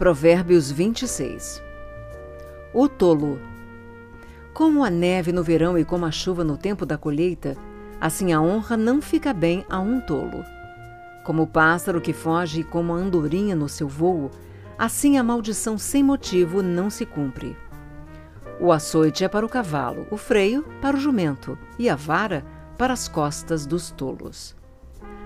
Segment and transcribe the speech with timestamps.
[0.00, 1.62] Provérbios 26
[2.72, 3.38] O tolo.
[4.54, 7.54] Como a neve no verão e como a chuva no tempo da colheita,
[8.00, 10.42] assim a honra não fica bem a um tolo.
[11.22, 14.30] Como o pássaro que foge e como a andorinha no seu vôo,
[14.78, 17.54] assim a maldição sem motivo não se cumpre.
[18.58, 22.42] O açoite é para o cavalo, o freio para o jumento e a vara
[22.78, 24.56] para as costas dos tolos.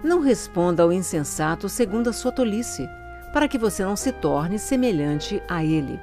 [0.00, 2.88] Não responda ao insensato segundo a sua tolice
[3.32, 6.00] para que você não se torne semelhante a ele.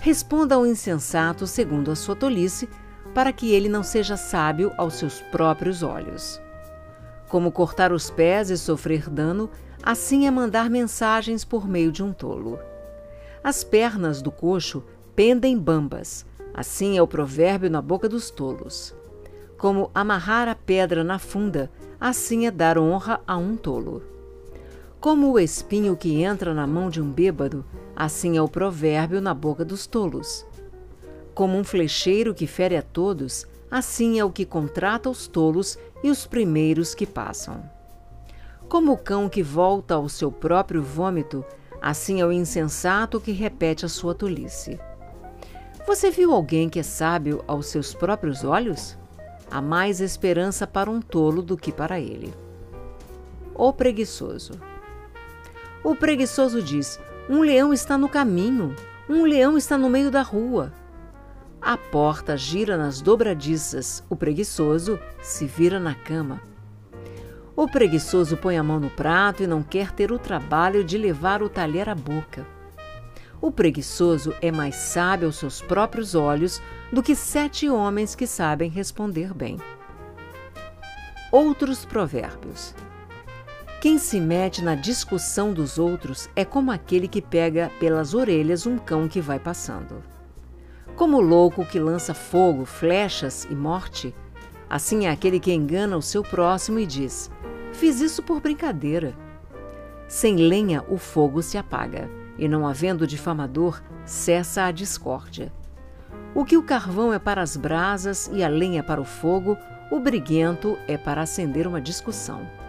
[0.00, 2.68] Responda ao insensato segundo a sua tolice,
[3.14, 6.40] para que ele não seja sábio aos seus próprios olhos.
[7.28, 9.50] Como cortar os pés e sofrer dano,
[9.82, 12.58] assim é mandar mensagens por meio de um tolo.
[13.42, 18.94] As pernas do coxo pendem bambas, assim é o provérbio na boca dos tolos.
[19.56, 24.02] Como amarrar a pedra na funda, assim é dar honra a um tolo.
[25.00, 27.64] Como o espinho que entra na mão de um bêbado,
[27.96, 30.44] assim é o provérbio na boca dos tolos.
[31.34, 36.10] Como um flecheiro que fere a todos, assim é o que contrata os tolos e
[36.10, 37.62] os primeiros que passam.
[38.68, 41.42] Como o cão que volta ao seu próprio vômito,
[41.80, 44.78] assim é o insensato que repete a sua tolice.
[45.86, 48.98] Você viu alguém que é sábio aos seus próprios olhos?
[49.50, 52.34] Há mais esperança para um tolo do que para ele.
[53.54, 54.68] O preguiçoso.
[55.82, 58.74] O preguiçoso diz: Um leão está no caminho,
[59.08, 60.72] um leão está no meio da rua.
[61.60, 66.40] A porta gira nas dobradiças, o preguiçoso se vira na cama.
[67.54, 71.42] O preguiçoso põe a mão no prato e não quer ter o trabalho de levar
[71.42, 72.46] o talher à boca.
[73.40, 78.70] O preguiçoso é mais sábio aos seus próprios olhos do que sete homens que sabem
[78.70, 79.58] responder bem.
[81.32, 82.74] Outros provérbios.
[83.80, 88.76] Quem se mete na discussão dos outros é como aquele que pega pelas orelhas um
[88.76, 90.02] cão que vai passando.
[90.94, 94.14] Como o louco que lança fogo, flechas e morte,
[94.68, 97.30] assim é aquele que engana o seu próximo e diz:
[97.72, 99.14] Fiz isso por brincadeira.
[100.06, 105.50] Sem lenha o fogo se apaga, e não havendo difamador, cessa a discórdia.
[106.34, 109.56] O que o carvão é para as brasas e a lenha para o fogo,
[109.90, 112.59] o briguento é para acender uma discussão.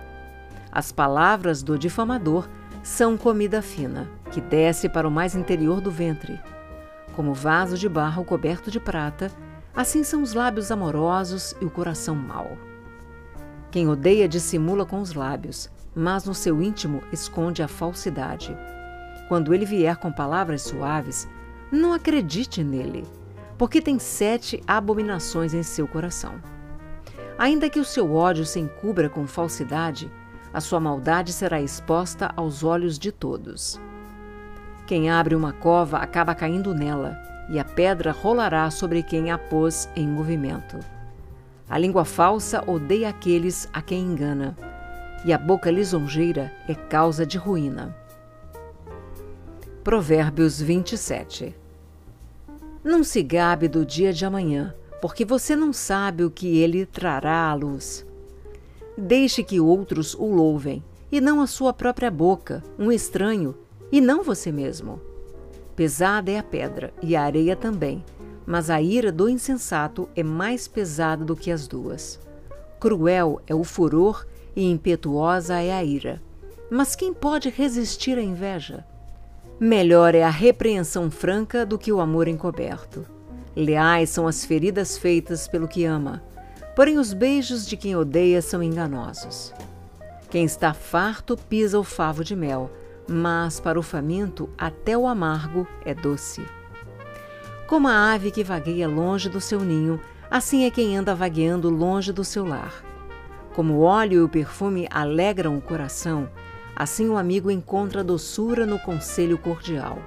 [0.72, 2.48] As palavras do difamador
[2.82, 6.40] são comida fina, que desce para o mais interior do ventre.
[7.16, 9.30] Como vaso de barro coberto de prata,
[9.76, 12.58] assim são os lábios amorosos e o coração mau.
[13.70, 18.58] Quem odeia dissimula com os lábios, mas no seu íntimo esconde a falsidade.
[19.28, 21.28] Quando ele vier com palavras suaves,
[21.72, 23.06] não acredite nele,
[23.58, 26.36] porque tem sete abominações em seu coração.
[27.38, 30.12] Ainda que o seu ódio se encubra com falsidade,
[30.54, 33.80] a sua maldade será exposta aos olhos de todos.
[34.86, 37.18] Quem abre uma cova acaba caindo nela,
[37.50, 40.80] e a pedra rolará sobre quem a pôs em movimento.
[41.70, 44.58] A língua falsa odeia aqueles a quem engana,
[45.24, 47.96] e a boca lisonjeira é causa de ruína.
[49.84, 51.56] Provérbios 27
[52.84, 57.50] Não se gabe do dia de amanhã, porque você não sabe o que ele trará
[57.50, 58.06] à luz.
[59.04, 63.56] Deixe que outros o louvem, e não a sua própria boca, um estranho,
[63.92, 65.02] e não você mesmo.
[65.76, 68.06] Pesada é a pedra, e a areia também,
[68.46, 72.20] mas a ira do insensato é mais pesada do que as duas.
[72.80, 74.24] Cruel é o furor
[74.56, 76.22] e impetuosa é a ira.
[76.70, 78.86] Mas quem pode resistir à inveja?
[79.60, 83.04] Melhor é a repreensão franca do que o amor encoberto.
[83.56, 86.22] Leais são as feridas feitas pelo que ama,
[86.76, 89.54] Porém, os beijos de quem odeia são enganosos.
[90.30, 92.72] Quem está farto pisa o favo de mel,
[93.08, 96.46] mas para o faminto até o amargo é doce.
[97.68, 100.00] Como a ave que vagueia longe do seu ninho,
[100.30, 102.84] assim é quem anda vagueando longe do seu lar.
[103.54, 106.30] Como o óleo e o perfume alegram o coração,
[106.74, 110.00] assim o amigo encontra doçura no conselho cordial.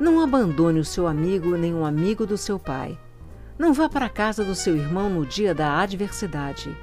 [0.00, 2.98] Não abandone o seu amigo nem o amigo do seu pai
[3.58, 6.76] não vá para a casa do seu irmão no dia da adversidade.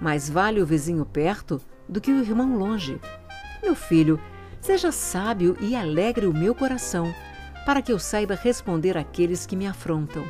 [0.00, 3.00] Mais vale o vizinho perto do que o irmão longe.
[3.62, 4.20] Meu filho,
[4.60, 7.14] seja sábio e alegre o meu coração,
[7.64, 10.24] para que eu saiba responder àqueles que me afrontam.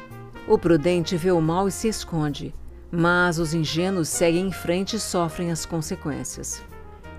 [0.49, 2.55] O prudente vê o mal e se esconde,
[2.91, 6.63] mas os ingênuos seguem em frente e sofrem as consequências.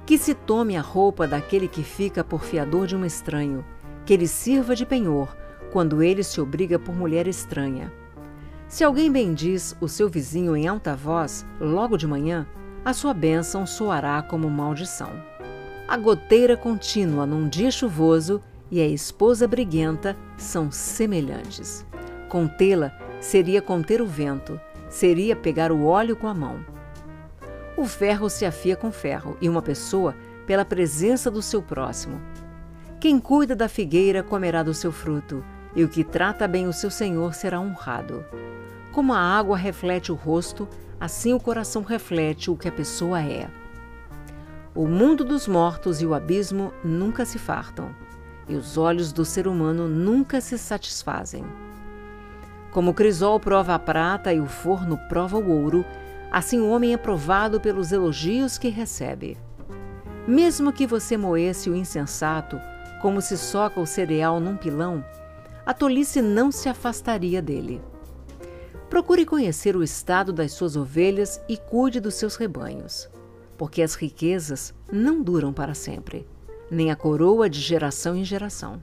[0.05, 3.65] Que se tome a roupa daquele que fica por fiador de um estranho,
[4.05, 5.35] que ele sirva de penhor
[5.71, 7.91] quando ele se obriga por mulher estranha.
[8.67, 12.45] Se alguém bendiz o seu vizinho em alta voz, logo de manhã,
[12.83, 15.11] a sua bênção soará como maldição.
[15.87, 21.85] A goteira contínua num dia chuvoso e a esposa briguenta são semelhantes.
[22.27, 22.91] Contê-la
[23.21, 24.59] seria conter o vento,
[24.89, 26.59] seria pegar o óleo com a mão.
[27.77, 30.13] O ferro se afia com ferro, e uma pessoa
[30.45, 32.19] pela presença do seu próximo.
[32.99, 35.43] Quem cuida da figueira comerá do seu fruto,
[35.77, 38.25] e o que trata bem o seu senhor será honrado.
[38.91, 40.67] Como a água reflete o rosto,
[40.99, 43.47] assim o coração reflete o que a pessoa é.
[44.73, 47.91] O mundo dos mortos e o abismo nunca se fartam,
[48.49, 51.45] e os olhos do ser humano nunca se satisfazem.
[52.71, 55.85] Como o crisol prova a prata e o forno prova o ouro,
[56.31, 59.37] assim o homem é provado pelos elogios que recebe.
[60.27, 62.59] Mesmo que você moesse o insensato,
[62.99, 65.05] como se soca o cereal num pilão,
[65.67, 67.81] a tolice não se afastaria dele.
[68.89, 73.09] Procure conhecer o estado das suas ovelhas e cuide dos seus rebanhos,
[73.57, 76.25] porque as riquezas não duram para sempre,
[76.71, 78.81] nem a coroa de geração em geração.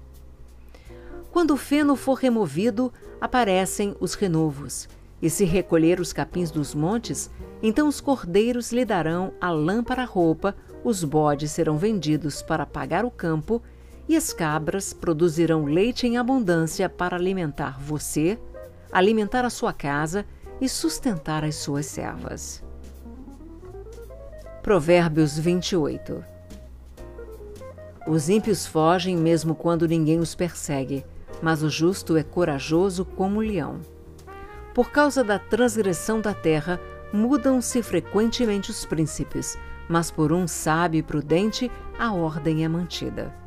[1.33, 4.87] Quando o feno for removido, aparecem os renovos,
[5.23, 7.31] e se recolher os capins dos montes,
[7.63, 10.55] então os cordeiros lhe darão a lã para a roupa,
[10.85, 13.63] os bodes serão vendidos para pagar o campo,
[14.09, 18.39] e as cabras produzirão leite em abundância para alimentar você,
[18.93, 20.27] alimentar a sua casa
[20.61, 22.63] e sustentar as suas servas.
[24.63, 26.25] Provérbios 28
[28.07, 31.05] Os ímpios fogem mesmo quando ninguém os persegue,
[31.43, 33.81] mas o justo é corajoso como o leão.
[34.75, 36.81] Por causa da transgressão da terra,
[37.13, 39.59] mudam-se frequentemente os príncipes,
[39.89, 43.44] mas por um sábio e prudente a ordem é mantida.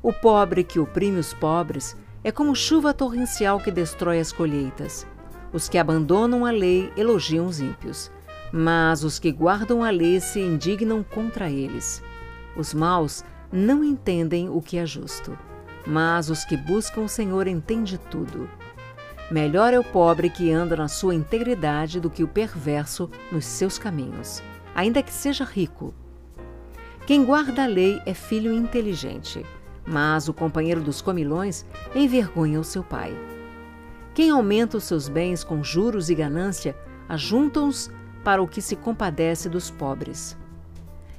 [0.00, 5.06] O pobre que oprime os pobres é como chuva torrencial que destrói as colheitas.
[5.52, 8.10] Os que abandonam a lei elogiam os ímpios,
[8.52, 12.02] mas os que guardam a lei se indignam contra eles.
[12.56, 15.36] Os maus não entendem o que é justo,
[15.86, 18.48] mas os que buscam o Senhor entendem tudo.
[19.30, 23.78] Melhor é o pobre que anda na sua integridade do que o perverso nos seus
[23.78, 24.42] caminhos,
[24.74, 25.92] ainda que seja rico.
[27.06, 29.44] Quem guarda a lei é filho inteligente,
[29.88, 31.64] mas o companheiro dos comilões
[31.94, 33.16] envergonha o seu pai.
[34.14, 36.76] Quem aumenta os seus bens com juros e ganância,
[37.08, 37.90] ajuntam-os
[38.22, 40.36] para o que se compadece dos pobres.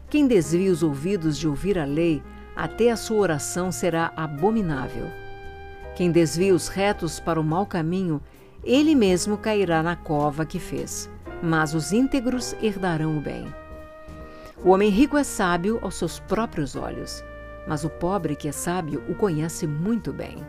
[0.10, 2.22] Quem desvia os ouvidos de ouvir a lei,
[2.56, 5.08] até a sua oração será abominável.
[5.96, 8.22] Quem desvia os retos para o mau caminho,
[8.64, 11.10] ele mesmo cairá na cova que fez,
[11.42, 13.46] mas os íntegros herdarão o bem.
[14.64, 17.24] O homem rico é sábio aos seus próprios olhos,
[17.68, 20.46] mas o pobre que é sábio o conhece muito bem.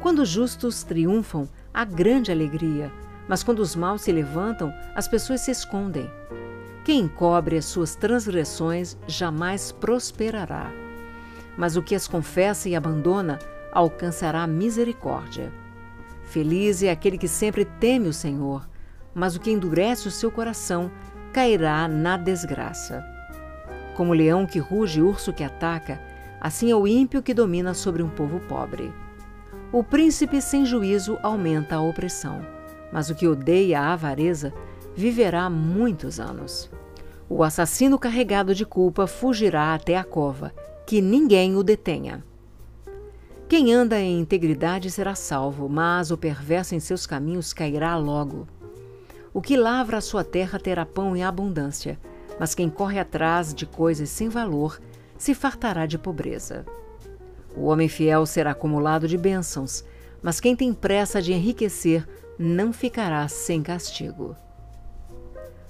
[0.00, 2.92] Quando os justos triunfam, há grande alegria,
[3.28, 6.10] mas quando os maus se levantam, as pessoas se escondem.
[6.84, 10.70] Quem encobre as suas transgressões jamais prosperará,
[11.56, 13.38] mas o que as confessa e abandona
[13.72, 15.50] alcançará misericórdia.
[16.24, 18.68] Feliz é aquele que sempre teme o Senhor,
[19.14, 20.90] mas o que endurece o seu coração
[21.32, 23.04] cairá na desgraça.
[23.96, 26.00] Como leão que ruge e urso que ataca,
[26.44, 28.92] assim é o ímpio que domina sobre um povo pobre.
[29.72, 32.46] O príncipe sem juízo aumenta a opressão,
[32.92, 34.52] mas o que odeia a avareza
[34.94, 36.70] viverá muitos anos.
[37.30, 40.52] O assassino carregado de culpa fugirá até a cova,
[40.86, 42.22] que ninguém o detenha.
[43.48, 48.46] Quem anda em integridade será salvo, mas o perverso em seus caminhos cairá logo.
[49.32, 51.98] O que lavra a sua terra terá pão em abundância,
[52.38, 54.78] mas quem corre atrás de coisas sem valor
[55.24, 56.66] se fartará de pobreza.
[57.56, 59.82] O homem fiel será acumulado de bênçãos,
[60.22, 62.06] mas quem tem pressa de enriquecer
[62.38, 64.36] não ficará sem castigo.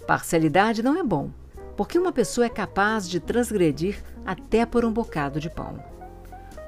[0.09, 1.31] Parcialidade não é bom,
[1.77, 5.79] porque uma pessoa é capaz de transgredir até por um bocado de pão.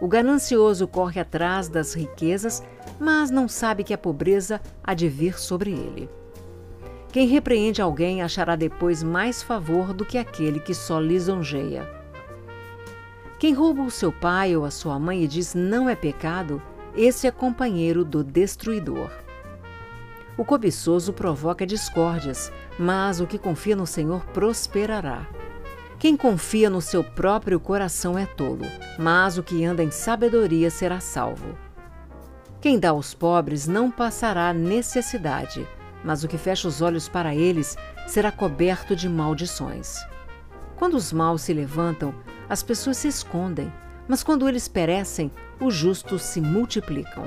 [0.01, 2.63] O ganancioso corre atrás das riquezas,
[3.01, 6.09] mas não sabe que a pobreza há de vir sobre ele.
[7.11, 11.96] Quem repreende alguém achará depois mais favor do que aquele que só lisonjeia.
[13.39, 16.63] Quem rouba o seu pai ou a sua mãe e diz não é pecado,
[16.95, 19.11] esse é companheiro do destruidor.
[20.39, 25.27] O cobiçoso provoca discórdias, mas o que confia no Senhor prosperará.
[25.99, 28.67] Quem confia no seu próprio coração é tolo,
[28.99, 31.57] mas o que anda em sabedoria será salvo.
[32.61, 35.67] Quem dá aos pobres não passará necessidade,
[36.03, 37.77] mas o que fecha os olhos para eles
[38.07, 39.99] será coberto de maldições.
[40.77, 42.15] Quando os maus se levantam,
[42.49, 43.73] as pessoas se escondem,
[44.09, 47.27] mas quando eles perecem, os justos se multiplicam.